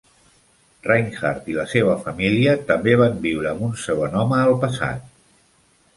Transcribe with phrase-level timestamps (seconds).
[0.85, 5.07] Reinhardt i la seva família també van viure amb un segon home al passat.